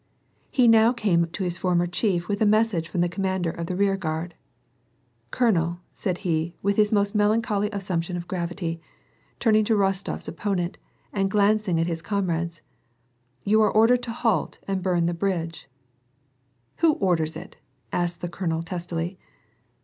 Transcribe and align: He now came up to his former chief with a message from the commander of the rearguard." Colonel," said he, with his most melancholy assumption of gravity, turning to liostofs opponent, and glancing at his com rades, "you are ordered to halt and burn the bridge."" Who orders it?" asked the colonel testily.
He 0.49 0.67
now 0.67 0.93
came 0.93 1.21
up 1.21 1.31
to 1.33 1.43
his 1.43 1.59
former 1.59 1.85
chief 1.85 2.27
with 2.27 2.41
a 2.41 2.45
message 2.47 2.89
from 2.89 3.01
the 3.01 3.07
commander 3.07 3.51
of 3.51 3.67
the 3.67 3.75
rearguard." 3.75 4.33
Colonel," 5.29 5.81
said 5.93 6.19
he, 6.25 6.55
with 6.63 6.75
his 6.75 6.91
most 6.91 7.13
melancholy 7.13 7.69
assumption 7.71 8.17
of 8.17 8.27
gravity, 8.27 8.81
turning 9.39 9.63
to 9.65 9.75
liostofs 9.77 10.27
opponent, 10.27 10.79
and 11.13 11.29
glancing 11.29 11.79
at 11.79 11.85
his 11.85 12.01
com 12.01 12.31
rades, 12.31 12.61
"you 13.43 13.61
are 13.61 13.69
ordered 13.69 14.01
to 14.01 14.11
halt 14.11 14.57
and 14.67 14.81
burn 14.81 15.05
the 15.05 15.13
bridge."" 15.13 15.69
Who 16.79 16.93
orders 16.93 17.37
it?" 17.37 17.57
asked 17.93 18.21
the 18.21 18.27
colonel 18.27 18.63
testily. 18.63 19.19